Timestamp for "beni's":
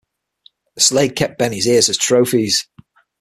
1.37-1.67